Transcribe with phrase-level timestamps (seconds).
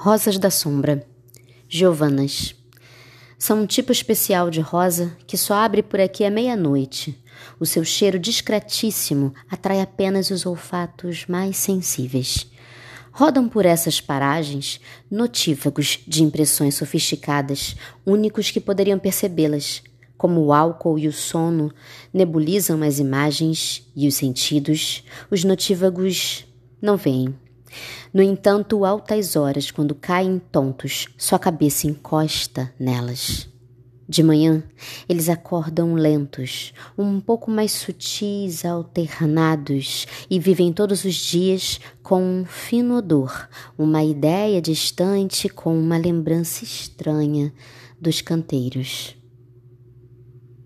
[0.00, 1.04] Rosas da Sombra,
[1.68, 2.54] Giovannas.
[3.36, 7.20] São um tipo especial de rosa que só abre por aqui à meia-noite.
[7.58, 12.48] O seu cheiro discretíssimo atrai apenas os olfatos mais sensíveis.
[13.10, 14.80] Rodam por essas paragens
[15.10, 17.74] notívagos de impressões sofisticadas,
[18.06, 19.82] únicos que poderiam percebê-las,
[20.16, 21.74] como o álcool e o sono
[22.14, 26.46] nebulizam as imagens e os sentidos, os notívagos
[26.80, 27.34] não veem.
[28.12, 33.48] No entanto, altas horas, quando caem tontos, sua cabeça encosta nelas.
[34.10, 34.62] De manhã,
[35.06, 42.44] eles acordam lentos, um pouco mais sutis, alternados, e vivem todos os dias com um
[42.46, 43.46] fino odor,
[43.76, 47.52] uma ideia distante com uma lembrança estranha
[48.00, 49.14] dos canteiros.